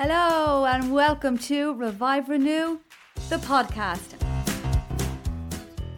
Hello, 0.00 0.64
and 0.64 0.92
welcome 0.92 1.36
to 1.38 1.74
Revive 1.74 2.28
Renew, 2.28 2.78
the 3.30 3.38
podcast. 3.38 4.14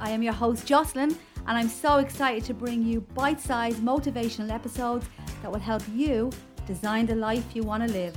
I 0.00 0.08
am 0.08 0.22
your 0.22 0.32
host, 0.32 0.64
Jocelyn, 0.64 1.14
and 1.46 1.58
I'm 1.58 1.68
so 1.68 1.98
excited 1.98 2.42
to 2.44 2.54
bring 2.54 2.82
you 2.82 3.02
bite 3.02 3.38
sized 3.38 3.82
motivational 3.82 4.50
episodes 4.50 5.06
that 5.42 5.52
will 5.52 5.60
help 5.60 5.82
you 5.94 6.30
design 6.66 7.04
the 7.04 7.14
life 7.14 7.44
you 7.54 7.62
want 7.62 7.86
to 7.86 7.92
live. 7.92 8.16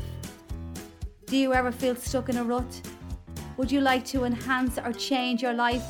Do 1.25 1.35
you 1.35 1.53
ever 1.53 1.69
feel 1.69 1.97
stuck 1.97 2.29
in 2.29 2.37
a 2.37 2.45
rut? 2.45 2.81
Would 3.57 3.69
you 3.69 3.81
like 3.81 4.05
to 4.05 4.23
enhance 4.23 4.77
or 4.77 4.93
change 4.93 5.41
your 5.41 5.53
life? 5.53 5.83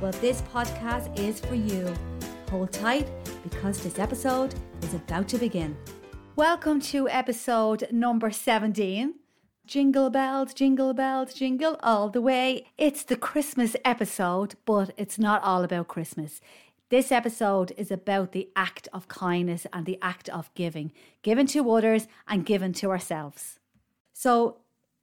Well, 0.00 0.12
this 0.20 0.40
podcast 0.42 1.18
is 1.18 1.40
for 1.40 1.56
you. 1.56 1.92
Hold 2.48 2.70
tight 2.70 3.08
because 3.42 3.82
this 3.82 3.98
episode 3.98 4.54
is 4.82 4.94
about 4.94 5.26
to 5.30 5.38
begin. 5.38 5.76
Welcome 6.36 6.80
to 6.80 7.08
episode 7.08 7.86
number 7.92 8.32
17. 8.32 9.14
Jingle 9.66 10.10
bells, 10.10 10.52
jingle 10.52 10.92
bells, 10.92 11.32
jingle 11.32 11.76
all 11.80 12.08
the 12.08 12.20
way. 12.20 12.66
It's 12.76 13.04
the 13.04 13.14
Christmas 13.14 13.76
episode, 13.84 14.56
but 14.64 14.90
it's 14.96 15.16
not 15.16 15.44
all 15.44 15.62
about 15.62 15.86
Christmas. 15.86 16.40
This 16.90 17.12
episode 17.12 17.72
is 17.76 17.92
about 17.92 18.32
the 18.32 18.48
act 18.56 18.88
of 18.92 19.06
kindness 19.06 19.64
and 19.72 19.86
the 19.86 19.96
act 20.02 20.28
of 20.28 20.52
giving, 20.56 20.90
given 21.22 21.46
to 21.46 21.70
others 21.70 22.08
and 22.26 22.44
given 22.44 22.72
to 22.74 22.90
ourselves. 22.90 23.60
So, 24.12 24.56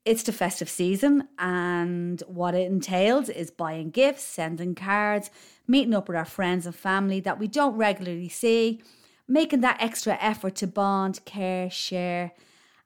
it's 0.04 0.24
the 0.24 0.34
festive 0.34 0.70
season, 0.70 1.30
and 1.40 2.22
what 2.28 2.56
it 2.56 2.70
entails 2.70 3.30
is 3.30 3.52
buying 3.52 3.90
gifts, 3.90 4.24
sending 4.24 4.76
cards, 4.76 5.30
meeting 5.66 5.94
up 5.94 6.10
with 6.10 6.18
our 6.18 6.26
friends 6.26 6.66
and 6.66 6.76
family 6.76 7.22
that 7.22 7.40
we 7.40 7.48
don't 7.48 7.78
regularly 7.78 8.28
see 8.28 8.82
making 9.32 9.62
that 9.62 9.82
extra 9.82 10.18
effort 10.20 10.56
to 10.56 10.68
bond, 10.68 11.24
care, 11.24 11.70
share, 11.70 12.34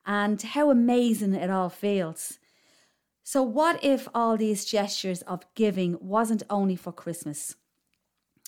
and 0.05 0.41
how 0.41 0.69
amazing 0.69 1.33
it 1.33 1.49
all 1.49 1.69
feels. 1.69 2.37
So, 3.23 3.41
what 3.41 3.83
if 3.83 4.07
all 4.13 4.37
these 4.37 4.65
gestures 4.65 5.23
of 5.23 5.43
giving 5.55 5.97
wasn't 5.99 6.43
only 6.49 6.75
for 6.75 6.91
Christmas? 6.91 7.55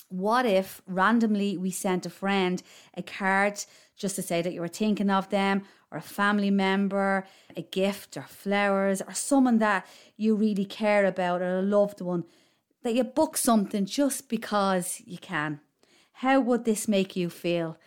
What 0.10 0.46
if 0.46 0.82
randomly 0.86 1.58
we 1.58 1.72
sent 1.72 2.06
a 2.06 2.12
friend 2.12 2.62
a 2.94 3.02
card 3.02 3.66
just 3.98 4.16
to 4.16 4.22
say 4.22 4.44
that 4.44 4.54
you 4.54 4.62
were 4.62 4.68
thinking 4.68 5.10
of 5.10 5.30
them, 5.30 5.64
or 5.92 5.98
a 5.98 6.02
family 6.02 6.52
member, 6.52 7.26
a 7.56 7.64
gift, 7.64 8.16
or 8.16 8.22
flowers, 8.22 9.02
or 9.02 9.14
someone 9.16 9.58
that 9.58 9.88
you 10.16 10.36
really 10.36 10.66
care 10.66 11.06
about, 11.06 11.42
or 11.42 11.58
a 11.58 11.64
loved 11.64 12.00
one, 12.00 12.26
that 12.84 12.94
you 12.94 13.04
book 13.04 13.36
something 13.36 13.86
just 13.86 14.30
because 14.30 15.02
you 15.04 15.18
can? 15.18 15.62
How 16.22 16.40
would 16.40 16.66
this 16.66 16.88
make 16.88 17.16
you 17.16 17.30
feel? 17.30 17.78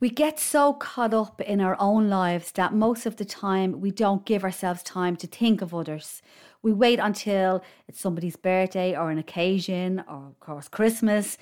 We 0.00 0.08
get 0.08 0.40
so 0.40 0.72
caught 0.72 1.12
up 1.12 1.42
in 1.42 1.60
our 1.60 1.76
own 1.78 2.08
lives 2.08 2.50
that 2.52 2.72
most 2.72 3.04
of 3.04 3.16
the 3.16 3.26
time 3.26 3.78
we 3.82 3.90
don't 3.90 4.24
give 4.24 4.42
ourselves 4.42 4.82
time 4.82 5.16
to 5.16 5.26
think 5.26 5.60
of 5.60 5.74
others. 5.74 6.22
We 6.62 6.72
wait 6.72 6.98
until 6.98 7.62
it's 7.86 8.00
somebody's 8.00 8.36
birthday 8.36 8.96
or 8.96 9.10
an 9.10 9.18
occasion 9.18 10.02
or, 10.08 10.28
of 10.28 10.40
course, 10.40 10.66
Christmas 10.66 11.36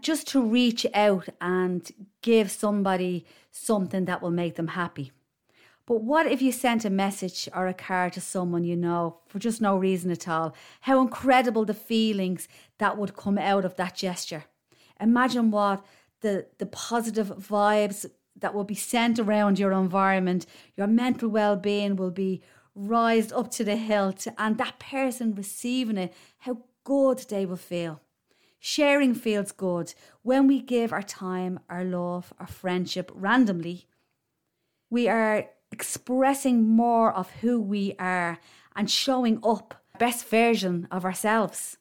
just 0.00 0.28
to 0.28 0.40
reach 0.40 0.86
out 0.94 1.30
and 1.40 1.90
give 2.22 2.52
somebody 2.52 3.26
something 3.50 4.04
that 4.04 4.22
will 4.22 4.30
make 4.30 4.54
them 4.54 4.68
happy. 4.68 5.10
But 5.84 6.04
what 6.04 6.26
if 6.26 6.40
you 6.40 6.52
sent 6.52 6.84
a 6.84 6.90
message 6.90 7.48
or 7.52 7.66
a 7.66 7.74
card 7.74 8.12
to 8.12 8.20
someone 8.20 8.62
you 8.62 8.76
know 8.76 9.18
for 9.26 9.40
just 9.40 9.60
no 9.60 9.76
reason 9.76 10.12
at 10.12 10.28
all? 10.28 10.54
How 10.82 11.00
incredible 11.00 11.64
the 11.64 11.74
feelings 11.74 12.46
that 12.78 12.96
would 12.96 13.16
come 13.16 13.36
out 13.36 13.64
of 13.64 13.74
that 13.74 13.96
gesture. 13.96 14.44
Imagine 15.00 15.50
what 15.50 15.84
the, 16.20 16.46
the 16.58 16.66
positive 16.66 17.28
vibes 17.28 18.06
that 18.36 18.54
will 18.54 18.64
be 18.64 18.74
sent 18.74 19.18
around 19.18 19.58
your 19.58 19.72
environment, 19.72 20.46
your 20.76 20.86
mental 20.86 21.28
well 21.28 21.56
being 21.56 21.96
will 21.96 22.10
be 22.10 22.42
rised 22.74 23.32
up 23.32 23.50
to 23.50 23.64
the 23.64 23.76
hilt, 23.76 24.26
and 24.36 24.58
that 24.58 24.78
person 24.78 25.34
receiving 25.34 25.98
it, 25.98 26.14
how 26.38 26.58
good 26.84 27.18
they 27.28 27.44
will 27.44 27.56
feel. 27.56 28.00
Sharing 28.60 29.14
feels 29.14 29.52
good. 29.52 29.94
When 30.22 30.46
we 30.46 30.60
give 30.60 30.92
our 30.92 31.02
time, 31.02 31.60
our 31.68 31.84
love, 31.84 32.32
our 32.38 32.46
friendship 32.46 33.10
randomly, 33.14 33.86
we 34.90 35.08
are 35.08 35.46
expressing 35.70 36.66
more 36.66 37.12
of 37.12 37.30
who 37.40 37.60
we 37.60 37.94
are 37.98 38.38
and 38.74 38.90
showing 38.90 39.38
up 39.44 39.74
best 39.98 40.26
version 40.26 40.88
of 40.90 41.04
ourselves. 41.04 41.76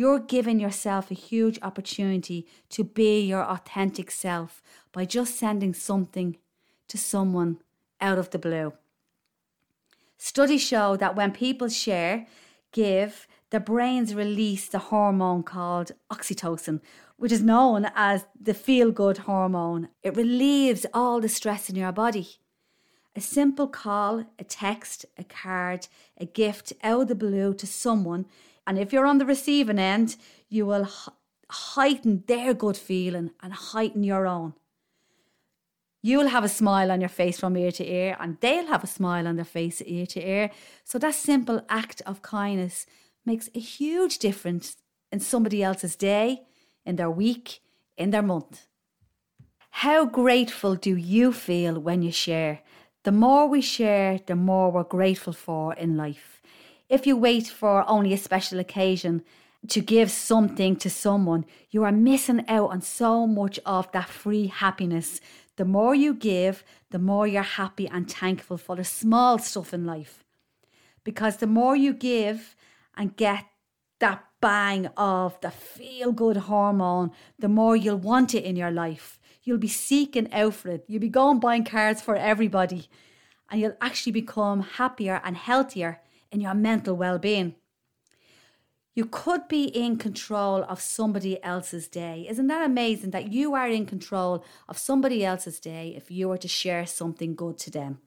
You're 0.00 0.18
giving 0.18 0.58
yourself 0.58 1.10
a 1.10 1.14
huge 1.28 1.58
opportunity 1.60 2.46
to 2.70 2.84
be 2.84 3.20
your 3.20 3.44
authentic 3.44 4.10
self 4.10 4.62
by 4.92 5.04
just 5.04 5.36
sending 5.36 5.74
something 5.74 6.38
to 6.88 6.96
someone 6.96 7.58
out 8.00 8.16
of 8.18 8.30
the 8.30 8.38
blue. 8.38 8.72
Studies 10.16 10.62
show 10.62 10.96
that 10.96 11.16
when 11.16 11.32
people 11.32 11.68
share, 11.68 12.26
give, 12.72 13.28
their 13.50 13.60
brains 13.60 14.14
release 14.14 14.68
the 14.68 14.78
hormone 14.78 15.42
called 15.42 15.92
oxytocin, 16.10 16.80
which 17.18 17.30
is 17.30 17.42
known 17.42 17.90
as 17.94 18.24
the 18.40 18.54
feel 18.54 18.90
good 18.92 19.18
hormone. 19.28 19.90
It 20.02 20.16
relieves 20.16 20.86
all 20.94 21.20
the 21.20 21.28
stress 21.28 21.68
in 21.68 21.76
your 21.76 21.92
body. 21.92 22.26
A 23.14 23.20
simple 23.20 23.68
call, 23.68 24.24
a 24.38 24.44
text, 24.44 25.04
a 25.18 25.24
card, 25.24 25.88
a 26.16 26.24
gift 26.24 26.72
out 26.82 27.02
of 27.02 27.08
the 27.08 27.14
blue 27.14 27.52
to 27.52 27.66
someone 27.66 28.24
and 28.66 28.78
if 28.78 28.92
you're 28.92 29.06
on 29.06 29.18
the 29.18 29.26
receiving 29.26 29.78
end, 29.78 30.16
you 30.48 30.66
will 30.66 30.88
heighten 31.50 32.24
their 32.26 32.54
good 32.54 32.76
feeling 32.76 33.30
and 33.42 33.52
heighten 33.52 34.04
your 34.04 34.26
own. 34.26 34.54
You'll 36.02 36.28
have 36.28 36.44
a 36.44 36.48
smile 36.48 36.90
on 36.90 37.00
your 37.00 37.10
face 37.10 37.38
from 37.38 37.56
ear 37.56 37.72
to 37.72 37.86
ear, 37.86 38.16
and 38.18 38.38
they'll 38.40 38.68
have 38.68 38.82
a 38.82 38.86
smile 38.86 39.26
on 39.26 39.36
their 39.36 39.44
face 39.44 39.82
ear 39.82 40.06
to 40.06 40.26
ear. 40.26 40.50
So 40.84 40.98
that 40.98 41.14
simple 41.14 41.62
act 41.68 42.00
of 42.06 42.22
kindness 42.22 42.86
makes 43.26 43.50
a 43.54 43.60
huge 43.60 44.18
difference 44.18 44.76
in 45.12 45.20
somebody 45.20 45.62
else's 45.62 45.96
day, 45.96 46.42
in 46.86 46.96
their 46.96 47.10
week, 47.10 47.60
in 47.98 48.10
their 48.10 48.22
month. 48.22 48.66
How 49.70 50.06
grateful 50.06 50.74
do 50.74 50.96
you 50.96 51.32
feel 51.32 51.78
when 51.78 52.02
you 52.02 52.12
share? 52.12 52.60
The 53.02 53.12
more 53.12 53.46
we 53.46 53.60
share, 53.60 54.20
the 54.26 54.36
more 54.36 54.70
we're 54.70 54.84
grateful 54.84 55.32
for 55.32 55.74
in 55.74 55.96
life 55.96 56.39
if 56.90 57.06
you 57.06 57.16
wait 57.16 57.46
for 57.46 57.88
only 57.88 58.12
a 58.12 58.18
special 58.18 58.58
occasion 58.58 59.22
to 59.68 59.80
give 59.80 60.10
something 60.10 60.74
to 60.74 60.90
someone, 60.90 61.44
you 61.70 61.84
are 61.84 61.92
missing 61.92 62.44
out 62.48 62.70
on 62.70 62.82
so 62.82 63.26
much 63.26 63.60
of 63.64 63.90
that 63.92 64.08
free 64.08 64.48
happiness. 64.48 65.20
The 65.56 65.64
more 65.64 65.94
you 65.94 66.12
give, 66.12 66.64
the 66.90 66.98
more 66.98 67.28
you're 67.28 67.42
happy 67.42 67.86
and 67.86 68.10
thankful 68.10 68.58
for 68.58 68.74
the 68.74 68.84
small 68.84 69.38
stuff 69.38 69.72
in 69.72 69.86
life. 69.86 70.24
Because 71.04 71.36
the 71.36 71.46
more 71.46 71.76
you 71.76 71.94
give 71.94 72.56
and 72.96 73.16
get 73.16 73.44
that 74.00 74.24
bang 74.40 74.86
of 74.96 75.40
the 75.42 75.50
feel 75.50 76.10
good 76.10 76.38
hormone, 76.38 77.12
the 77.38 77.48
more 77.48 77.76
you'll 77.76 77.98
want 77.98 78.34
it 78.34 78.44
in 78.44 78.56
your 78.56 78.72
life. 78.72 79.20
You'll 79.44 79.58
be 79.58 79.68
seeking 79.68 80.32
out 80.32 80.54
for 80.54 80.70
it. 80.70 80.84
You'll 80.88 81.00
be 81.00 81.08
going 81.08 81.38
buying 81.38 81.64
cards 81.64 82.02
for 82.02 82.16
everybody. 82.16 82.88
And 83.48 83.60
you'll 83.60 83.76
actually 83.80 84.12
become 84.12 84.62
happier 84.62 85.20
and 85.24 85.36
healthier 85.36 86.00
in 86.30 86.40
your 86.40 86.54
mental 86.54 86.96
well 86.96 87.18
being. 87.18 87.54
You 88.94 89.06
could 89.06 89.46
be 89.48 89.64
in 89.64 89.96
control 89.96 90.64
of 90.64 90.80
somebody 90.80 91.42
else's 91.44 91.86
day. 91.86 92.26
Isn't 92.28 92.48
that 92.48 92.66
amazing 92.66 93.12
that 93.12 93.32
you 93.32 93.54
are 93.54 93.68
in 93.68 93.86
control 93.86 94.44
of 94.68 94.78
somebody 94.78 95.24
else's 95.24 95.60
day 95.60 95.94
if 95.96 96.10
you 96.10 96.28
were 96.28 96.38
to 96.38 96.48
share 96.48 96.84
something 96.86 97.34
good 97.34 97.56
to 97.58 97.70
them? 97.70 97.98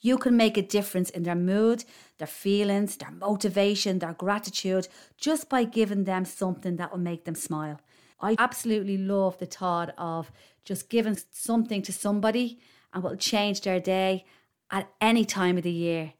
You 0.00 0.18
can 0.18 0.36
make 0.36 0.56
a 0.56 0.62
difference 0.62 1.10
in 1.10 1.24
their 1.24 1.34
mood, 1.34 1.84
their 2.18 2.26
feelings, 2.26 2.96
their 2.96 3.10
motivation, 3.10 3.98
their 3.98 4.12
gratitude 4.12 4.88
just 5.18 5.48
by 5.48 5.64
giving 5.64 6.04
them 6.04 6.24
something 6.24 6.76
that 6.76 6.90
will 6.90 6.98
make 6.98 7.24
them 7.24 7.34
smile. 7.34 7.80
I 8.20 8.36
absolutely 8.38 8.96
love 8.96 9.38
the 9.38 9.46
thought 9.46 9.94
of 9.98 10.30
just 10.64 10.88
giving 10.88 11.18
something 11.30 11.82
to 11.82 11.92
somebody 11.92 12.58
and 12.92 13.02
will 13.02 13.16
change 13.16 13.60
their 13.60 13.80
day 13.80 14.24
at 14.70 14.88
any 15.00 15.24
time 15.24 15.58
of 15.58 15.64
the 15.64 15.70
year. 15.70 16.14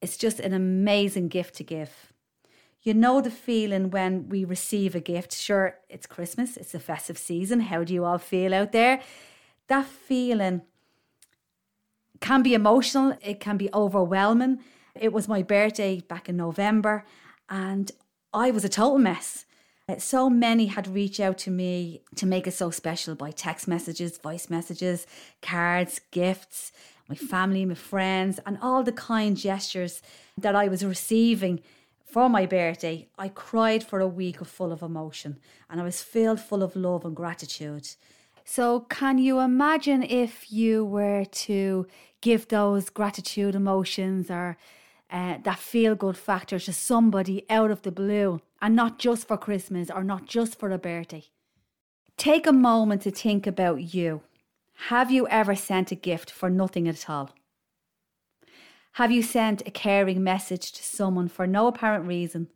It's 0.00 0.16
just 0.16 0.40
an 0.40 0.52
amazing 0.52 1.28
gift 1.28 1.54
to 1.56 1.64
give. 1.64 2.12
You 2.82 2.94
know 2.94 3.20
the 3.20 3.30
feeling 3.30 3.90
when 3.90 4.28
we 4.28 4.44
receive 4.44 4.94
a 4.94 5.00
gift. 5.00 5.34
Sure, 5.34 5.76
it's 5.88 6.06
Christmas, 6.06 6.56
it's 6.56 6.72
the 6.72 6.80
festive 6.80 7.18
season. 7.18 7.60
How 7.60 7.82
do 7.84 7.92
you 7.92 8.04
all 8.04 8.18
feel 8.18 8.54
out 8.54 8.72
there? 8.72 9.00
That 9.66 9.86
feeling 9.86 10.62
can 12.20 12.42
be 12.42 12.54
emotional, 12.54 13.18
it 13.20 13.40
can 13.40 13.56
be 13.56 13.68
overwhelming. 13.74 14.60
It 14.94 15.12
was 15.12 15.28
my 15.28 15.42
birthday 15.42 16.00
back 16.00 16.28
in 16.28 16.36
November, 16.36 17.04
and 17.48 17.90
I 18.32 18.50
was 18.50 18.64
a 18.64 18.68
total 18.68 18.98
mess. 18.98 19.44
So 19.98 20.28
many 20.28 20.66
had 20.66 20.86
reached 20.86 21.18
out 21.18 21.38
to 21.38 21.50
me 21.50 22.02
to 22.16 22.26
make 22.26 22.46
it 22.46 22.52
so 22.52 22.70
special 22.70 23.14
by 23.14 23.30
text 23.30 23.66
messages, 23.66 24.18
voice 24.18 24.50
messages, 24.50 25.06
cards, 25.40 26.00
gifts 26.10 26.72
my 27.08 27.14
family, 27.14 27.64
my 27.64 27.74
friends, 27.74 28.38
and 28.44 28.58
all 28.60 28.82
the 28.82 28.92
kind 28.92 29.36
gestures 29.36 30.02
that 30.36 30.54
I 30.54 30.68
was 30.68 30.84
receiving 30.84 31.60
for 32.04 32.28
my 32.28 32.46
birthday, 32.46 33.06
I 33.18 33.28
cried 33.28 33.84
for 33.84 34.00
a 34.00 34.08
week 34.08 34.44
full 34.44 34.72
of 34.72 34.82
emotion 34.82 35.38
and 35.68 35.80
I 35.80 35.84
was 35.84 36.02
filled 36.02 36.40
full 36.40 36.62
of 36.62 36.74
love 36.74 37.04
and 37.04 37.14
gratitude. 37.14 37.88
So, 38.44 38.80
can 38.80 39.18
you 39.18 39.40
imagine 39.40 40.02
if 40.02 40.50
you 40.50 40.84
were 40.84 41.26
to 41.26 41.86
give 42.22 42.48
those 42.48 42.88
gratitude 42.88 43.54
emotions 43.54 44.30
or 44.30 44.56
uh, 45.10 45.36
that 45.42 45.58
feel 45.58 45.94
good 45.94 46.16
factor 46.16 46.58
to 46.58 46.72
somebody 46.72 47.44
out 47.50 47.70
of 47.70 47.82
the 47.82 47.92
blue 47.92 48.40
and 48.62 48.74
not 48.74 48.98
just 48.98 49.28
for 49.28 49.36
Christmas 49.36 49.90
or 49.90 50.02
not 50.02 50.24
just 50.24 50.58
for 50.58 50.70
a 50.70 50.78
birthday? 50.78 51.24
Take 52.16 52.46
a 52.46 52.52
moment 52.52 53.02
to 53.02 53.10
think 53.10 53.46
about 53.46 53.94
you. 53.94 54.22
Have 54.86 55.10
you 55.10 55.26
ever 55.28 55.54
sent 55.54 55.92
a 55.92 55.96
gift 55.96 56.30
for 56.30 56.48
nothing 56.48 56.88
at 56.88 57.10
all? 57.10 57.30
Have 58.92 59.10
you 59.10 59.22
sent 59.22 59.66
a 59.66 59.70
caring 59.70 60.24
message 60.24 60.72
to 60.72 60.82
someone 60.82 61.28
for 61.28 61.46
no 61.46 61.66
apparent 61.66 62.06
reason? 62.06 62.48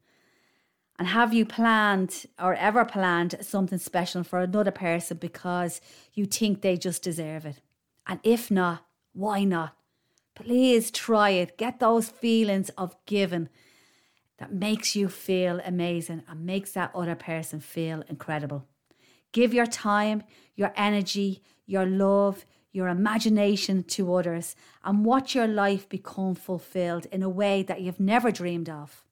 And 0.98 1.08
have 1.08 1.34
you 1.34 1.44
planned 1.44 2.26
or 2.40 2.54
ever 2.54 2.84
planned 2.84 3.36
something 3.40 3.78
special 3.78 4.22
for 4.22 4.38
another 4.38 4.70
person 4.70 5.18
because 5.18 5.80
you 6.14 6.24
think 6.24 6.62
they 6.62 6.76
just 6.76 7.02
deserve 7.02 7.44
it? 7.44 7.60
And 8.06 8.20
if 8.22 8.50
not, 8.50 8.86
why 9.12 9.44
not? 9.44 9.76
Please 10.34 10.90
try 10.90 11.30
it. 11.30 11.58
Get 11.58 11.80
those 11.80 12.08
feelings 12.08 12.70
of 12.78 12.96
giving 13.04 13.48
that 14.38 14.54
makes 14.54 14.96
you 14.96 15.08
feel 15.08 15.60
amazing 15.64 16.22
and 16.28 16.46
makes 16.46 16.72
that 16.72 16.94
other 16.94 17.16
person 17.16 17.60
feel 17.60 18.04
incredible. 18.08 18.64
Give 19.32 19.52
your 19.52 19.66
time, 19.66 20.22
your 20.54 20.72
energy, 20.76 21.42
your 21.66 21.86
love, 21.86 22.44
your 22.72 22.88
imagination 22.88 23.84
to 23.84 24.14
others 24.14 24.56
and 24.84 25.04
watch 25.04 25.34
your 25.34 25.46
life 25.46 25.88
become 25.88 26.34
fulfilled 26.34 27.06
in 27.12 27.22
a 27.22 27.28
way 27.28 27.62
that 27.62 27.82
you've 27.82 28.00
never 28.00 28.30
dreamed 28.30 28.68
of. 28.68 29.04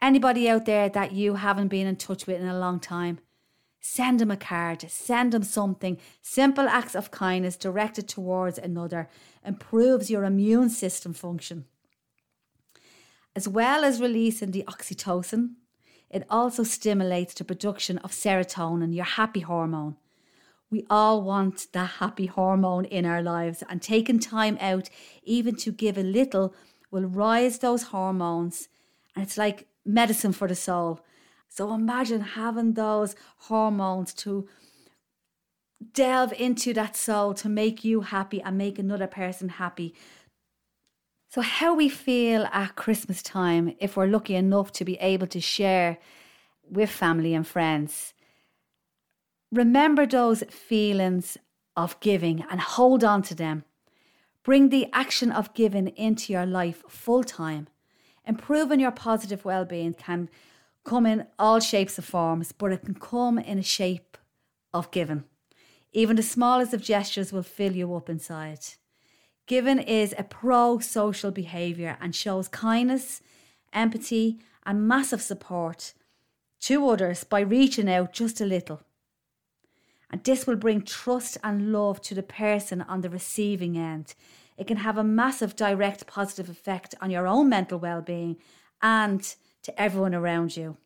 Anybody 0.00 0.48
out 0.48 0.66
there 0.66 0.90
that 0.90 1.12
you 1.12 1.34
haven't 1.34 1.68
been 1.68 1.86
in 1.86 1.96
touch 1.96 2.26
with 2.26 2.40
in 2.40 2.48
a 2.48 2.58
long 2.58 2.78
time, 2.78 3.18
send 3.80 4.20
them 4.20 4.30
a 4.30 4.36
card, 4.36 4.84
send 4.90 5.32
them 5.32 5.42
something. 5.42 5.98
Simple 6.20 6.68
acts 6.68 6.94
of 6.94 7.10
kindness 7.10 7.56
directed 7.56 8.06
towards 8.06 8.58
another 8.58 9.08
improves 9.44 10.10
your 10.10 10.24
immune 10.24 10.68
system 10.68 11.14
function. 11.14 11.64
As 13.34 13.48
well 13.48 13.84
as 13.84 14.00
releasing 14.00 14.50
the 14.50 14.64
oxytocin, 14.66 15.54
it 16.10 16.24
also 16.30 16.62
stimulates 16.62 17.34
the 17.34 17.44
production 17.44 17.98
of 17.98 18.12
serotonin, 18.12 18.94
your 18.94 19.04
happy 19.04 19.40
hormone. 19.40 19.96
We 20.70 20.84
all 20.90 21.22
want 21.22 21.68
that 21.72 21.90
happy 22.00 22.26
hormone 22.26 22.84
in 22.86 23.06
our 23.06 23.22
lives, 23.22 23.62
and 23.68 23.80
taking 23.80 24.18
time 24.18 24.58
out, 24.60 24.90
even 25.22 25.54
to 25.56 25.70
give 25.70 25.96
a 25.96 26.02
little, 26.02 26.54
will 26.90 27.06
rise 27.06 27.58
those 27.58 27.84
hormones. 27.84 28.68
And 29.14 29.24
it's 29.24 29.38
like 29.38 29.68
medicine 29.84 30.32
for 30.32 30.48
the 30.48 30.54
soul. 30.54 31.00
So 31.48 31.72
imagine 31.72 32.20
having 32.20 32.74
those 32.74 33.14
hormones 33.38 34.12
to 34.14 34.48
delve 35.92 36.32
into 36.32 36.72
that 36.74 36.96
soul 36.96 37.34
to 37.34 37.48
make 37.48 37.84
you 37.84 38.00
happy 38.00 38.42
and 38.42 38.58
make 38.58 38.78
another 38.78 39.06
person 39.06 39.48
happy. 39.48 39.94
So, 41.28 41.40
how 41.42 41.74
we 41.74 41.88
feel 41.88 42.44
at 42.52 42.76
Christmas 42.76 43.22
time, 43.22 43.74
if 43.78 43.96
we're 43.96 44.06
lucky 44.06 44.34
enough 44.34 44.72
to 44.72 44.84
be 44.84 44.94
able 44.96 45.26
to 45.28 45.40
share 45.40 45.98
with 46.70 46.90
family 46.90 47.34
and 47.34 47.46
friends, 47.46 48.14
remember 49.52 50.06
those 50.06 50.42
feelings 50.50 51.36
of 51.76 51.98
giving 52.00 52.44
and 52.50 52.60
hold 52.60 53.04
on 53.04 53.22
to 53.22 53.34
them. 53.34 53.64
Bring 54.42 54.68
the 54.68 54.86
action 54.92 55.32
of 55.32 55.54
giving 55.54 55.88
into 55.88 56.32
your 56.32 56.46
life 56.46 56.82
full 56.88 57.24
time. 57.24 57.68
Improving 58.24 58.80
your 58.80 58.92
positive 58.92 59.44
well 59.44 59.64
being 59.64 59.94
can 59.94 60.28
come 60.84 61.06
in 61.06 61.26
all 61.38 61.60
shapes 61.60 61.98
and 61.98 62.04
forms, 62.04 62.52
but 62.52 62.72
it 62.72 62.84
can 62.84 62.94
come 62.94 63.38
in 63.38 63.58
a 63.58 63.62
shape 63.62 64.16
of 64.72 64.90
giving. 64.90 65.24
Even 65.92 66.16
the 66.16 66.22
smallest 66.22 66.74
of 66.74 66.82
gestures 66.82 67.32
will 67.32 67.42
fill 67.42 67.72
you 67.72 67.94
up 67.94 68.08
inside. 68.08 68.60
Giving 69.46 69.78
is 69.78 70.14
a 70.18 70.24
pro 70.24 70.78
social 70.78 71.30
behaviour 71.30 71.96
and 72.00 72.14
shows 72.14 72.48
kindness, 72.48 73.20
empathy, 73.72 74.38
and 74.64 74.86
massive 74.88 75.22
support 75.22 75.94
to 76.60 76.88
others 76.88 77.24
by 77.24 77.40
reaching 77.40 77.88
out 77.88 78.12
just 78.12 78.40
a 78.40 78.44
little. 78.44 78.82
And 80.10 80.22
this 80.22 80.46
will 80.46 80.56
bring 80.56 80.82
trust 80.82 81.36
and 81.42 81.72
love 81.72 82.00
to 82.02 82.14
the 82.14 82.22
person 82.22 82.82
on 82.82 83.00
the 83.00 83.10
receiving 83.10 83.76
end, 83.76 84.14
it 84.56 84.66
can 84.66 84.78
have 84.78 84.96
a 84.96 85.04
massive 85.04 85.56
direct 85.56 86.06
positive 86.06 86.48
effect 86.48 86.94
on 87.00 87.10
your 87.10 87.26
own 87.26 87.48
mental 87.48 87.78
well 87.78 88.00
being 88.00 88.36
and 88.80 89.34
to 89.62 89.80
everyone 89.80 90.14
around 90.14 90.56
you. 90.56 90.76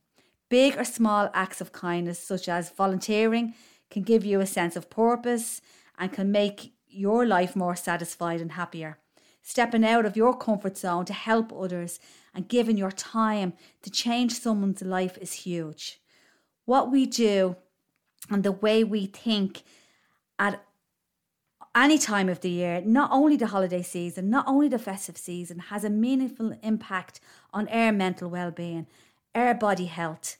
Big 0.48 0.76
or 0.76 0.84
small 0.84 1.30
acts 1.32 1.60
of 1.60 1.70
kindness, 1.70 2.18
such 2.18 2.48
as 2.48 2.70
volunteering, 2.70 3.54
can 3.90 4.02
give 4.02 4.24
you 4.24 4.40
a 4.40 4.46
sense 4.46 4.74
of 4.74 4.90
purpose 4.90 5.60
and 5.98 6.12
can 6.12 6.32
make 6.32 6.72
your 6.88 7.26
life 7.26 7.54
more 7.54 7.76
satisfied 7.76 8.40
and 8.40 8.52
happier. 8.52 8.98
Stepping 9.42 9.84
out 9.84 10.04
of 10.04 10.16
your 10.16 10.36
comfort 10.36 10.76
zone 10.76 11.04
to 11.04 11.12
help 11.12 11.52
others 11.52 12.00
and 12.34 12.48
giving 12.48 12.76
your 12.76 12.90
time 12.90 13.52
to 13.82 13.90
change 13.90 14.32
someone's 14.32 14.82
life 14.82 15.16
is 15.18 15.32
huge. 15.32 16.00
What 16.64 16.90
we 16.90 17.06
do 17.06 17.56
and 18.30 18.44
the 18.44 18.52
way 18.52 18.84
we 18.84 19.06
think 19.06 19.62
at 20.38 20.64
any 21.74 21.98
time 21.98 22.28
of 22.28 22.40
the 22.40 22.50
year, 22.50 22.80
not 22.80 23.10
only 23.12 23.36
the 23.36 23.48
holiday 23.48 23.82
season, 23.82 24.30
not 24.30 24.46
only 24.48 24.68
the 24.68 24.78
festive 24.78 25.16
season, 25.16 25.58
has 25.58 25.84
a 25.84 25.90
meaningful 25.90 26.56
impact 26.62 27.20
on 27.52 27.68
our 27.68 27.92
mental 27.92 28.28
well 28.30 28.50
being, 28.50 28.86
our 29.34 29.54
body 29.54 29.86
health, 29.86 30.38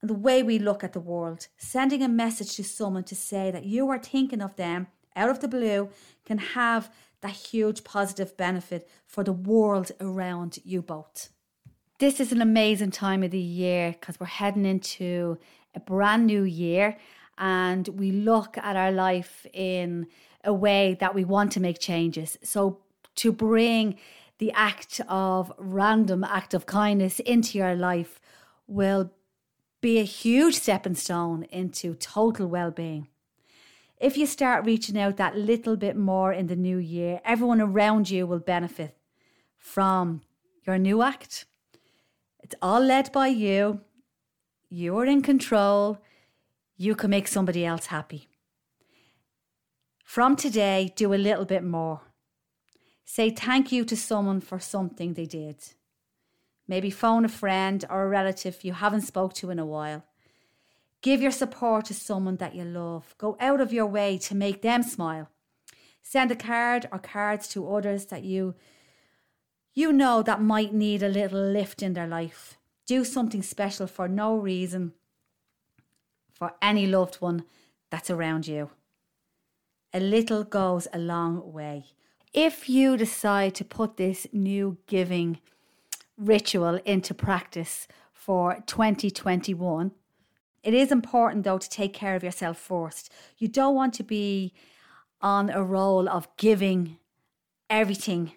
and 0.00 0.08
the 0.08 0.14
way 0.14 0.42
we 0.42 0.58
look 0.58 0.82
at 0.82 0.92
the 0.92 1.00
world. 1.00 1.48
Sending 1.58 2.02
a 2.02 2.08
message 2.08 2.56
to 2.56 2.64
someone 2.64 3.04
to 3.04 3.14
say 3.14 3.50
that 3.50 3.64
you 3.64 3.88
are 3.90 3.98
thinking 3.98 4.40
of 4.40 4.56
them 4.56 4.88
out 5.14 5.30
of 5.30 5.40
the 5.40 5.48
blue 5.48 5.90
can 6.24 6.38
have 6.38 6.90
that 7.20 7.32
huge 7.32 7.84
positive 7.84 8.36
benefit 8.36 8.88
for 9.06 9.22
the 9.22 9.32
world 9.32 9.92
around 10.00 10.58
you 10.64 10.80
both. 10.80 11.30
This 11.98 12.18
is 12.18 12.32
an 12.32 12.40
amazing 12.40 12.92
time 12.92 13.22
of 13.22 13.30
the 13.30 13.38
year 13.38 13.92
because 13.92 14.18
we're 14.18 14.26
heading 14.26 14.64
into 14.64 15.38
a 15.74 15.80
brand 15.80 16.26
new 16.26 16.42
year 16.42 16.96
and 17.38 17.88
we 17.88 18.10
look 18.10 18.58
at 18.58 18.76
our 18.76 18.92
life 18.92 19.46
in 19.52 20.06
a 20.44 20.52
way 20.52 20.96
that 21.00 21.14
we 21.14 21.24
want 21.24 21.52
to 21.52 21.60
make 21.60 21.78
changes. 21.78 22.38
So 22.42 22.80
to 23.16 23.32
bring 23.32 23.98
the 24.38 24.52
act 24.52 25.00
of 25.08 25.52
random 25.58 26.24
act 26.24 26.54
of 26.54 26.66
kindness 26.66 27.20
into 27.20 27.58
your 27.58 27.74
life 27.74 28.20
will 28.66 29.12
be 29.80 29.98
a 29.98 30.04
huge 30.04 30.56
stepping 30.56 30.94
stone 30.94 31.44
into 31.44 31.94
total 31.94 32.46
well-being. 32.46 33.08
If 33.98 34.16
you 34.16 34.26
start 34.26 34.64
reaching 34.64 34.98
out 34.98 35.18
that 35.18 35.36
little 35.36 35.76
bit 35.76 35.96
more 35.96 36.32
in 36.32 36.46
the 36.46 36.56
new 36.56 36.78
year, 36.78 37.20
everyone 37.24 37.60
around 37.60 38.08
you 38.08 38.26
will 38.26 38.38
benefit 38.38 38.96
from 39.58 40.22
your 40.66 40.78
new 40.78 41.02
act. 41.02 41.44
It's 42.42 42.54
all 42.62 42.80
led 42.80 43.12
by 43.12 43.28
you. 43.28 43.80
You're 44.72 45.06
in 45.06 45.22
control. 45.22 45.98
You 46.76 46.94
can 46.94 47.10
make 47.10 47.26
somebody 47.26 47.66
else 47.66 47.86
happy. 47.86 48.28
From 50.04 50.36
today, 50.36 50.92
do 50.94 51.12
a 51.12 51.16
little 51.16 51.44
bit 51.44 51.64
more. 51.64 52.02
Say 53.04 53.30
thank 53.30 53.72
you 53.72 53.84
to 53.84 53.96
someone 53.96 54.40
for 54.40 54.60
something 54.60 55.14
they 55.14 55.26
did. 55.26 55.56
Maybe 56.68 56.88
phone 56.88 57.24
a 57.24 57.28
friend 57.28 57.84
or 57.90 58.04
a 58.04 58.08
relative 58.08 58.62
you 58.62 58.74
haven't 58.74 59.00
spoke 59.00 59.34
to 59.34 59.50
in 59.50 59.58
a 59.58 59.66
while. 59.66 60.04
Give 61.02 61.20
your 61.20 61.32
support 61.32 61.86
to 61.86 61.94
someone 61.94 62.36
that 62.36 62.54
you 62.54 62.62
love. 62.62 63.16
Go 63.18 63.36
out 63.40 63.60
of 63.60 63.72
your 63.72 63.86
way 63.86 64.18
to 64.18 64.36
make 64.36 64.62
them 64.62 64.84
smile. 64.84 65.28
Send 66.00 66.30
a 66.30 66.36
card 66.36 66.88
or 66.92 67.00
cards 67.00 67.48
to 67.48 67.68
others 67.74 68.06
that 68.06 68.22
you 68.22 68.54
you 69.74 69.92
know 69.92 70.22
that 70.22 70.40
might 70.40 70.72
need 70.72 71.02
a 71.02 71.08
little 71.08 71.42
lift 71.42 71.82
in 71.82 71.94
their 71.94 72.06
life. 72.06 72.59
Do 72.90 73.04
something 73.04 73.44
special 73.44 73.86
for 73.86 74.08
no 74.08 74.36
reason 74.36 74.94
for 76.32 76.54
any 76.60 76.88
loved 76.88 77.20
one 77.20 77.44
that's 77.88 78.10
around 78.10 78.48
you 78.48 78.70
a 79.92 80.00
little 80.00 80.42
goes 80.42 80.88
a 80.92 80.98
long 80.98 81.52
way. 81.52 81.84
If 82.32 82.68
you 82.68 82.96
decide 82.96 83.54
to 83.54 83.64
put 83.64 83.96
this 83.96 84.26
new 84.32 84.78
giving 84.88 85.38
ritual 86.16 86.80
into 86.84 87.14
practice 87.14 87.86
for 88.12 88.56
2021, 88.66 89.92
it 90.64 90.74
is 90.74 90.90
important 90.90 91.44
though 91.44 91.58
to 91.58 91.70
take 91.70 91.92
care 91.92 92.16
of 92.16 92.24
yourself 92.24 92.58
first. 92.58 93.12
You 93.38 93.46
don't 93.46 93.76
want 93.76 93.94
to 93.94 94.02
be 94.02 94.52
on 95.20 95.48
a 95.50 95.62
roll 95.62 96.08
of 96.08 96.28
giving 96.36 96.98
everything 97.68 98.32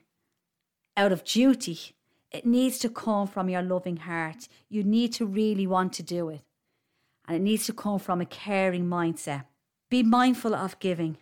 out 0.95 1.11
of 1.11 1.23
duty. 1.23 1.95
It 2.33 2.45
needs 2.45 2.79
to 2.79 2.89
come 2.89 3.27
from 3.27 3.47
your 3.47 3.61
loving 3.61 3.97
heart. 3.97 4.47
You 4.67 4.83
need 4.83 5.13
to 5.13 5.25
really 5.25 5.67
want 5.67 5.93
to 5.93 6.03
do 6.03 6.29
it. 6.29 6.41
And 7.27 7.37
it 7.37 7.41
needs 7.41 7.65
to 7.67 7.73
come 7.73 7.99
from 7.99 8.19
a 8.19 8.25
caring 8.25 8.85
mindset. 8.85 9.45
Be 9.89 10.03
mindful 10.03 10.55
of 10.55 10.79
giving 10.79 11.17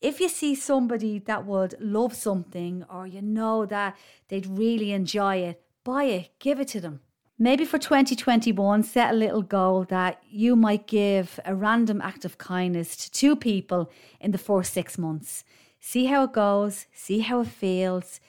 if 0.00 0.18
you 0.18 0.28
see 0.28 0.54
somebody 0.54 1.18
that 1.18 1.44
would 1.44 1.74
love 1.78 2.14
something 2.14 2.84
or 2.88 3.06
you 3.06 3.20
know 3.20 3.66
that 3.66 3.96
they'd 4.28 4.46
really 4.46 4.92
enjoy 4.92 5.36
it, 5.36 5.62
buy 5.84 6.04
it, 6.04 6.30
give 6.38 6.58
it 6.58 6.68
to 6.68 6.80
them. 6.80 7.00
Maybe 7.38 7.64
for 7.64 7.78
2021, 7.78 8.82
set 8.82 9.12
a 9.12 9.16
little 9.16 9.42
goal 9.42 9.84
that 9.84 10.22
you 10.28 10.56
might 10.56 10.86
give 10.86 11.40
a 11.44 11.54
random 11.54 12.00
act 12.02 12.24
of 12.24 12.38
kindness 12.38 12.96
to 12.96 13.10
two 13.10 13.36
people 13.36 13.90
in 14.20 14.30
the 14.30 14.38
first 14.38 14.72
six 14.72 14.98
months. 14.98 15.44
See 15.80 16.06
how 16.06 16.24
it 16.24 16.32
goes, 16.32 16.86
see 16.92 17.20
how 17.20 17.40
it 17.40 17.48
feels. 17.48 18.20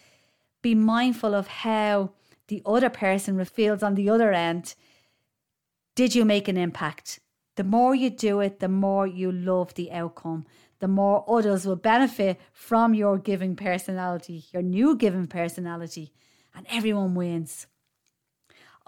Be 0.62 0.76
mindful 0.76 1.34
of 1.34 1.48
how 1.48 2.12
the 2.48 2.62
other 2.66 2.90
person 2.90 3.44
feels 3.46 3.82
on 3.82 3.96
the 3.96 4.10
other 4.10 4.32
end. 4.32 4.76
Did 5.96 6.16
you 6.16 6.26
make 6.26 6.48
an 6.48 6.58
impact? 6.58 7.20
The 7.56 7.64
more 7.64 7.94
you 7.94 8.10
do 8.10 8.40
it, 8.40 8.60
the 8.60 8.70
more 8.70 9.06
you 9.06 9.32
love 9.32 9.74
the 9.74 9.92
outcome. 9.92 10.46
The 10.80 10.88
more 10.88 11.24
others 11.28 11.66
will 11.66 11.76
benefit 11.76 12.40
from 12.54 12.94
your 12.94 13.18
giving 13.18 13.56
personality, 13.56 14.46
your 14.52 14.64
new 14.64 14.96
giving 14.96 15.28
personality, 15.28 16.12
and 16.56 16.66
everyone 16.70 17.14
wins. 17.14 17.68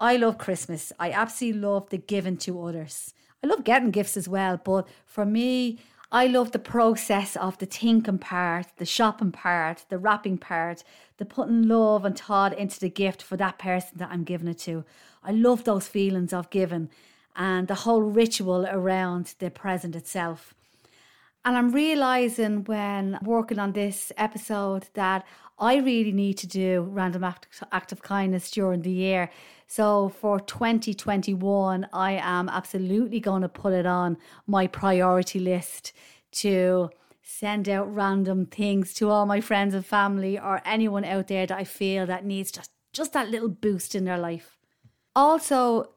I 0.00 0.16
love 0.16 0.38
Christmas. 0.38 0.92
I 0.98 1.12
absolutely 1.12 1.60
love 1.60 1.90
the 1.90 1.98
giving 1.98 2.36
to 2.38 2.64
others. 2.64 3.14
I 3.42 3.46
love 3.46 3.62
getting 3.62 3.90
gifts 3.90 4.16
as 4.16 4.28
well, 4.28 4.60
but 4.62 4.88
for 5.06 5.24
me, 5.24 5.78
I 6.14 6.28
love 6.28 6.52
the 6.52 6.60
process 6.60 7.34
of 7.34 7.58
the 7.58 7.66
thinking 7.66 8.18
part, 8.18 8.68
the 8.76 8.86
shopping 8.86 9.32
part, 9.32 9.84
the 9.88 9.98
wrapping 9.98 10.38
part, 10.38 10.84
the 11.16 11.24
putting 11.24 11.66
love 11.66 12.04
and 12.04 12.16
thought 12.16 12.56
into 12.56 12.78
the 12.78 12.88
gift 12.88 13.20
for 13.20 13.36
that 13.36 13.58
person 13.58 13.98
that 13.98 14.10
I'm 14.12 14.22
giving 14.22 14.46
it 14.46 14.60
to. 14.60 14.84
I 15.24 15.32
love 15.32 15.64
those 15.64 15.88
feelings 15.88 16.32
of 16.32 16.50
giving 16.50 16.88
and 17.34 17.66
the 17.66 17.74
whole 17.74 18.02
ritual 18.02 18.64
around 18.64 19.34
the 19.40 19.50
present 19.50 19.96
itself. 19.96 20.54
And 21.44 21.56
I'm 21.56 21.72
realizing 21.72 22.62
when 22.62 23.18
working 23.20 23.58
on 23.58 23.72
this 23.72 24.12
episode 24.16 24.86
that 24.94 25.26
I 25.58 25.78
really 25.78 26.12
need 26.12 26.38
to 26.38 26.46
do 26.46 26.82
random 26.82 27.24
act, 27.24 27.48
act 27.72 27.90
of 27.90 28.02
kindness 28.02 28.52
during 28.52 28.82
the 28.82 28.92
year. 28.92 29.30
So 29.66 30.08
for 30.08 30.40
2021, 30.40 31.88
I 31.92 32.12
am 32.12 32.48
absolutely 32.48 33.20
going 33.20 33.42
to 33.42 33.48
put 33.48 33.72
it 33.72 33.86
on 33.86 34.16
my 34.46 34.66
priority 34.66 35.38
list 35.38 35.92
to 36.32 36.90
send 37.22 37.68
out 37.68 37.92
random 37.92 38.46
things 38.46 38.92
to 38.94 39.08
all 39.08 39.26
my 39.26 39.40
friends 39.40 39.74
and 39.74 39.84
family 39.84 40.38
or 40.38 40.60
anyone 40.64 41.04
out 41.04 41.28
there 41.28 41.46
that 41.46 41.58
I 41.58 41.64
feel 41.64 42.06
that 42.06 42.24
needs 42.24 42.50
just, 42.50 42.70
just 42.92 43.12
that 43.14 43.30
little 43.30 43.48
boost 43.48 43.94
in 43.94 44.04
their 44.04 44.18
life. 44.18 44.58
Also, 45.16 45.90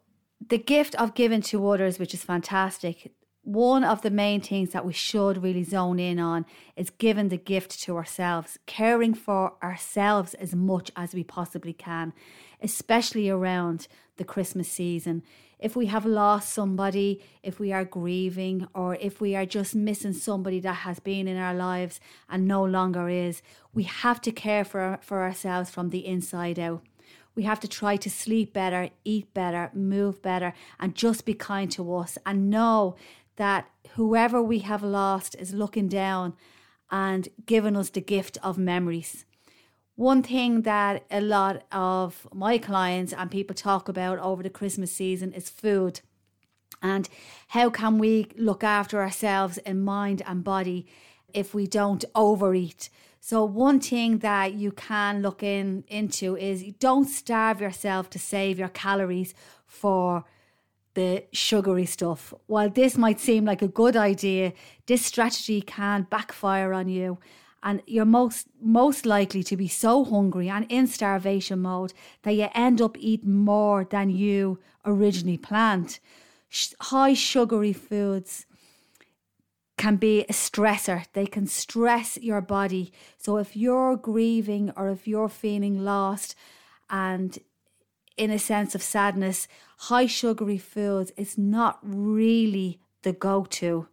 the 0.49 0.57
gift 0.57 0.95
of 0.95 1.15
giving 1.15 1.41
to 1.41 1.67
others, 1.69 1.99
which 1.99 2.13
is 2.13 2.23
fantastic 2.23 3.11
one 3.47 3.85
of 3.85 4.01
the 4.01 4.09
main 4.09 4.41
things 4.41 4.71
that 4.71 4.85
we 4.85 4.91
should 4.91 5.41
really 5.41 5.63
zone 5.63 5.99
in 5.99 6.19
on 6.19 6.45
is 6.75 6.89
giving 6.89 7.29
the 7.29 7.37
gift 7.37 7.81
to 7.81 7.95
ourselves, 7.95 8.59
caring 8.65 9.13
for 9.13 9.53
ourselves 9.63 10.33
as 10.33 10.53
much 10.53 10.91
as 10.97 11.13
we 11.13 11.23
possibly 11.23 11.71
can, 11.71 12.11
especially 12.61 13.29
around 13.29 13.87
the 14.17 14.23
Christmas 14.23 14.69
season. 14.69 15.23
If 15.59 15.75
we 15.75 15.87
have 15.87 16.05
lost 16.05 16.53
somebody, 16.53 17.21
if 17.41 17.59
we 17.59 17.71
are 17.71 17.85
grieving, 17.85 18.67
or 18.75 18.95
if 18.95 19.19
we 19.19 19.35
are 19.35 19.45
just 19.45 19.73
missing 19.73 20.13
somebody 20.13 20.59
that 20.59 20.73
has 20.73 20.99
been 20.99 21.27
in 21.27 21.37
our 21.37 21.53
lives 21.53 21.99
and 22.29 22.47
no 22.47 22.63
longer 22.63 23.09
is, 23.09 23.41
we 23.73 23.83
have 23.83 24.21
to 24.21 24.31
care 24.31 24.63
for, 24.63 24.99
for 25.01 25.23
ourselves 25.23 25.71
from 25.71 25.89
the 25.89 26.05
inside 26.05 26.59
out. 26.59 26.83
We 27.33 27.43
have 27.43 27.59
to 27.61 27.67
try 27.67 27.97
to 27.97 28.09
sleep 28.09 28.53
better, 28.53 28.89
eat 29.03 29.33
better, 29.33 29.71
move 29.73 30.21
better, 30.21 30.53
and 30.79 30.95
just 30.95 31.25
be 31.25 31.33
kind 31.33 31.71
to 31.71 31.95
us 31.95 32.17
and 32.25 32.49
know 32.49 32.95
that 33.35 33.69
whoever 33.91 34.41
we 34.41 34.59
have 34.59 34.83
lost 34.83 35.35
is 35.35 35.53
looking 35.53 35.87
down 35.87 36.33
and 36.91 37.29
giving 37.45 37.75
us 37.75 37.89
the 37.89 38.01
gift 38.01 38.37
of 38.41 38.57
memories. 38.57 39.25
One 39.97 40.21
thing 40.21 40.61
that 40.61 41.05
a 41.09 41.19
lot 41.19 41.63
of 41.71 42.27
my 42.31 42.59
clients 42.59 43.13
and 43.13 43.31
people 43.31 43.55
talk 43.55 43.89
about 43.89 44.19
over 44.19 44.43
the 44.43 44.49
Christmas 44.51 44.91
season 44.91 45.33
is 45.33 45.49
food. 45.49 46.01
And 46.83 47.09
how 47.47 47.71
can 47.71 47.97
we 47.97 48.27
look 48.37 48.63
after 48.63 49.01
ourselves 49.01 49.57
in 49.57 49.83
mind 49.83 50.21
and 50.27 50.43
body 50.43 50.85
if 51.33 51.55
we 51.55 51.65
don't 51.65 52.05
overeat? 52.13 52.91
So 53.19 53.43
one 53.43 53.79
thing 53.79 54.19
that 54.19 54.53
you 54.53 54.71
can 54.71 55.23
look 55.23 55.41
in 55.41 55.83
into 55.87 56.37
is 56.37 56.63
don't 56.77 57.07
starve 57.07 57.59
yourself 57.59 58.07
to 58.11 58.19
save 58.19 58.59
your 58.59 58.69
calories 58.69 59.33
for 59.65 60.25
the 60.93 61.23
sugary 61.33 61.87
stuff. 61.87 62.35
While 62.45 62.69
this 62.69 62.99
might 62.99 63.19
seem 63.19 63.45
like 63.45 63.63
a 63.63 63.67
good 63.67 63.97
idea, 63.97 64.53
this 64.85 65.03
strategy 65.03 65.59
can 65.59 66.03
backfire 66.03 66.71
on 66.71 66.87
you 66.87 67.17
and 67.63 67.81
you're 67.85 68.05
most 68.05 68.47
most 68.61 69.05
likely 69.05 69.43
to 69.43 69.57
be 69.57 69.67
so 69.67 70.03
hungry 70.05 70.49
and 70.49 70.65
in 70.69 70.87
starvation 70.87 71.59
mode 71.59 71.93
that 72.23 72.33
you 72.33 72.47
end 72.53 72.81
up 72.81 72.97
eating 72.99 73.35
more 73.35 73.83
than 73.83 74.09
you 74.09 74.59
originally 74.85 75.37
planned. 75.37 75.99
High 76.79 77.13
sugary 77.13 77.73
foods 77.73 78.45
can 79.77 79.95
be 79.97 80.21
a 80.21 80.33
stressor. 80.33 81.05
They 81.13 81.25
can 81.25 81.45
stress 81.45 82.17
your 82.17 82.41
body. 82.41 82.91
So 83.17 83.37
if 83.37 83.55
you're 83.55 83.95
grieving 83.95 84.71
or 84.75 84.89
if 84.89 85.07
you're 85.07 85.29
feeling 85.29 85.83
lost 85.83 86.35
and 86.89 87.37
in 88.17 88.31
a 88.31 88.39
sense 88.39 88.73
of 88.73 88.81
sadness, 88.81 89.47
high 89.77 90.07
sugary 90.07 90.57
foods 90.57 91.11
is 91.15 91.37
not 91.37 91.79
really 91.83 92.79
the 93.03 93.13
go 93.13 93.45
to. 93.45 93.87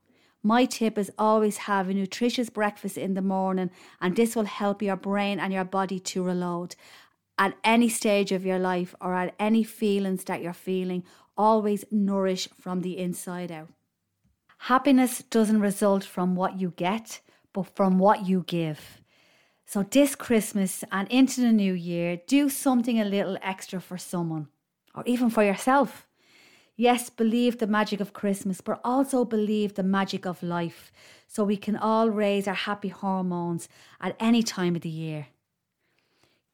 My 0.46 0.66
tip 0.66 0.98
is 0.98 1.10
always 1.18 1.56
have 1.56 1.88
a 1.88 1.94
nutritious 1.94 2.50
breakfast 2.50 2.98
in 2.98 3.14
the 3.14 3.22
morning, 3.22 3.70
and 3.98 4.14
this 4.14 4.36
will 4.36 4.44
help 4.44 4.82
your 4.82 4.94
brain 4.94 5.40
and 5.40 5.54
your 5.54 5.64
body 5.64 5.98
to 6.00 6.22
reload. 6.22 6.76
At 7.38 7.56
any 7.64 7.88
stage 7.88 8.30
of 8.30 8.44
your 8.44 8.58
life 8.58 8.94
or 9.00 9.14
at 9.14 9.34
any 9.38 9.64
feelings 9.64 10.22
that 10.24 10.42
you're 10.42 10.52
feeling, 10.52 11.02
always 11.34 11.86
nourish 11.90 12.46
from 12.60 12.82
the 12.82 12.98
inside 12.98 13.50
out. 13.50 13.70
Happiness 14.58 15.22
doesn't 15.30 15.60
result 15.60 16.04
from 16.04 16.36
what 16.36 16.60
you 16.60 16.74
get, 16.76 17.22
but 17.54 17.74
from 17.74 17.98
what 17.98 18.26
you 18.26 18.44
give. 18.46 19.00
So, 19.64 19.82
this 19.82 20.14
Christmas 20.14 20.84
and 20.92 21.08
into 21.08 21.40
the 21.40 21.52
new 21.52 21.72
year, 21.72 22.20
do 22.26 22.50
something 22.50 23.00
a 23.00 23.04
little 23.06 23.38
extra 23.40 23.80
for 23.80 23.96
someone 23.96 24.48
or 24.94 25.02
even 25.06 25.30
for 25.30 25.42
yourself. 25.42 26.06
Yes, 26.76 27.08
believe 27.08 27.58
the 27.58 27.68
magic 27.68 28.00
of 28.00 28.12
Christmas, 28.12 28.60
but 28.60 28.80
also 28.84 29.24
believe 29.24 29.74
the 29.74 29.84
magic 29.84 30.26
of 30.26 30.42
life 30.42 30.90
so 31.28 31.44
we 31.44 31.56
can 31.56 31.76
all 31.76 32.10
raise 32.10 32.48
our 32.48 32.54
happy 32.54 32.88
hormones 32.88 33.68
at 34.00 34.16
any 34.18 34.42
time 34.42 34.74
of 34.74 34.82
the 34.82 34.88
year. 34.88 35.28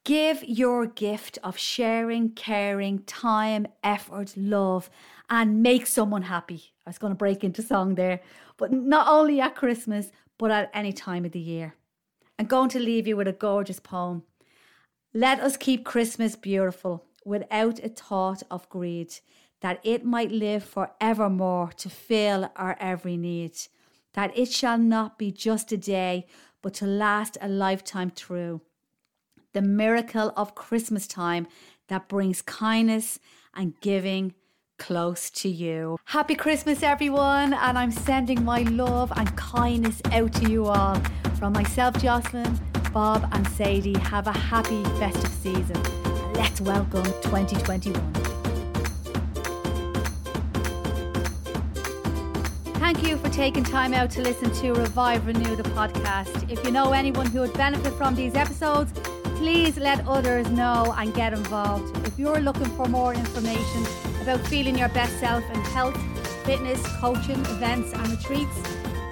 Give 0.05 0.43
your 0.45 0.87
gift 0.87 1.39
of 1.43 1.57
sharing, 1.57 2.31
caring, 2.31 3.01
time, 3.01 3.67
effort, 3.83 4.35
love, 4.37 4.91
and 5.29 5.63
make 5.63 5.87
someone 5.87 6.23
happy. 6.23 6.73
I 6.87 6.91
was 6.91 6.99
going 6.99 7.13
to 7.13 7.19
break 7.19 7.45
into 7.45 7.63
song 7.63 7.95
there, 7.95 8.21
but 8.57 8.73
not 8.73 9.09
only 9.09 9.41
at 9.41 9.55
Christmas, 9.55 10.11
but 10.39 10.51
at 10.51 10.71
any 10.75 10.93
time 10.93 11.25
of 11.25 11.33
the 11.33 11.41
year. 11.41 11.75
I'm 12.39 12.47
going 12.47 12.71
to 12.71 12.79
leave 12.79 13.07
you 13.07 13.17
with 13.17 13.29
a 13.29 13.33
gorgeous 13.33 13.81
poem. 13.81 14.23
Let 15.13 15.41
us 15.41 15.57
keep 15.57 15.85
Christmas 15.85 16.37
beautiful 16.37 17.05
without 17.25 17.79
a 17.81 17.89
thought 17.89 18.43
of 18.51 18.69
greed, 18.71 19.13
that 19.61 19.81
it 19.83 20.05
might 20.05 20.31
live 20.31 20.65
for 20.65 20.93
evermore 21.01 21.71
to 21.77 21.89
fill 21.91 22.51
our 22.57 22.77
every 22.81 23.17
need, 23.17 23.53
that 24.15 24.37
it 24.37 24.51
shall 24.51 24.79
not 24.79 25.19
be 25.19 25.31
just 25.31 25.73
a 25.73 25.77
day, 25.77 26.27
but 26.63 26.75
to 26.75 26.87
last 26.87 27.37
a 27.41 27.49
lifetime 27.49 28.11
through. 28.11 28.61
The 29.53 29.63
miracle 29.63 30.33
of 30.37 30.55
Christmas 30.55 31.07
time 31.07 31.47
that 31.89 32.09
brings 32.09 32.43
kindness 32.43 33.19
and 33.55 33.79
giving 33.81 34.35
close 34.79 35.29
to 35.31 35.49
you. 35.49 35.99
Happy 36.07 36.35
Christmas, 36.35 36.83
everyone, 36.83 37.53
and 37.53 37.77
I'm 37.77 37.91
sending 37.91 38.45
my 38.45 38.63
love 38.63 39.13
and 39.15 39.37
kindness 39.37 40.01
out 40.13 40.33
to 40.35 40.51
you 40.51 40.67
all. 40.67 40.95
From 41.39 41.53
myself, 41.53 42.01
Jocelyn, 42.01 42.59
Bob, 42.93 43.29
and 43.33 43.47
Sadie, 43.49 43.99
have 43.99 44.27
a 44.27 44.33
happy 44.33 44.83
festive 44.99 45.31
season. 45.31 45.83
Let's 46.35 46.61
welcome 46.61 47.05
2021. 47.23 48.30
Thank 52.93 53.07
you 53.07 53.19
for 53.19 53.29
taking 53.29 53.63
time 53.63 53.95
out 53.95 54.11
to 54.11 54.21
listen 54.21 54.51
to 54.51 54.73
Revive 54.73 55.25
Renew 55.25 55.55
the 55.55 55.63
podcast. 55.63 56.51
If 56.51 56.65
you 56.65 56.73
know 56.73 56.91
anyone 56.91 57.27
who 57.27 57.39
would 57.39 57.53
benefit 57.53 57.93
from 57.93 58.17
these 58.17 58.35
episodes, 58.35 58.91
please 59.37 59.79
let 59.79 60.05
others 60.09 60.51
know 60.51 60.93
and 60.99 61.15
get 61.15 61.33
involved. 61.33 61.97
If 62.05 62.19
you're 62.19 62.41
looking 62.41 62.69
for 62.71 62.87
more 62.87 63.15
information 63.15 63.87
about 64.23 64.45
feeling 64.49 64.77
your 64.77 64.89
best 64.89 65.21
self 65.21 65.49
in 65.51 65.61
health, 65.67 65.97
fitness, 66.45 66.85
coaching, 66.99 67.39
events, 67.47 67.93
and 67.93 68.09
retreats, 68.09 68.59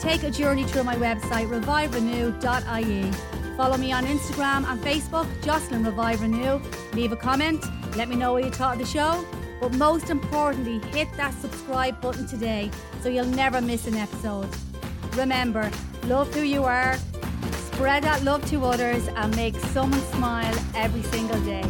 Take 0.01 0.23
a 0.23 0.31
journey 0.31 0.65
through 0.65 0.85
my 0.85 0.97
website, 0.97 1.49
reviverenew.ie. 1.49 3.11
Follow 3.57 3.77
me 3.77 3.93
on 3.93 4.07
Instagram 4.07 4.65
and 4.65 4.81
Facebook, 4.81 5.27
Jocelyn 5.45 5.85
Revive 5.85 6.23
Renew. 6.23 6.61
Leave 6.95 7.13
a 7.13 7.17
comment, 7.17 7.65
let 7.97 8.09
me 8.09 8.15
know 8.15 8.33
what 8.33 8.45
you 8.45 8.51
thought 8.51 8.75
of 8.75 8.79
the 8.79 8.87
show. 8.87 9.25
But 9.61 9.75
most 9.75 10.11
importantly, 10.11 10.79
hit 10.91 11.09
that 11.17 11.35
subscribe 11.41 12.01
button 12.01 12.27
today 12.27 12.71
so 13.03 13.09
you'll 13.09 13.27
never 13.27 13.61
miss 13.61 13.87
an 13.87 13.95
episode. 13.95 14.49
Remember, 15.15 15.71
love 16.05 16.33
who 16.33 16.43
you 16.43 16.65
are, 16.65 16.97
spread 17.73 18.05
that 18.05 18.23
love 18.23 18.49
to 18.51 18.65
others, 18.65 19.09
and 19.09 19.35
make 19.35 19.57
someone 19.57 20.01
smile 20.01 20.55
every 20.75 21.03
single 21.03 21.41
day. 21.43 21.65